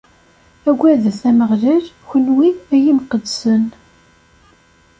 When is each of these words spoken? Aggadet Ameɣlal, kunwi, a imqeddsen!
Aggadet 0.69 1.21
Ameɣlal, 1.29 1.85
kunwi, 2.07 2.49
a 2.73 2.75
imqeddsen! 2.91 3.63